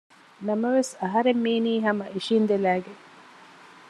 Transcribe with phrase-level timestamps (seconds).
[0.47, 3.01] ނަމަވެސް އަހަރެން މީނީ ހަމަ އިށިއިނދެލައިގެން